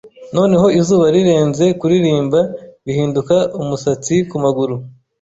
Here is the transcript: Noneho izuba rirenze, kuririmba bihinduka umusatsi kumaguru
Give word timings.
Noneho 0.35 0.65
izuba 0.79 1.05
rirenze, 1.15 1.65
kuririmba 1.79 2.39
bihinduka 2.85 3.35
umusatsi 3.61 4.15
kumaguru 4.29 4.75